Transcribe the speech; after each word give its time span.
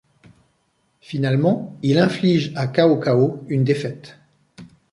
Finalement, 0.99 1.75
il 1.83 1.99
inflige 1.99 2.53
à 2.55 2.65
Cao 2.65 2.97
Cao 2.99 3.43
une 3.49 3.63
défaite. 3.63 4.17